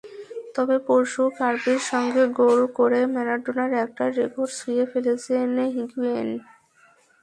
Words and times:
তবে 0.55 0.75
পরশু 0.87 1.23
কারপির 1.37 1.79
সঙ্গে 1.91 2.23
গোল 2.39 2.59
করে 2.77 2.99
ম্যারাডোনার 3.13 3.71
একটা 3.85 4.03
রেকর্ড 4.17 4.51
ছুঁয়ে 4.57 4.85
ফেলেছেন 4.91 5.47
হিগুয়েইন। 5.75 6.29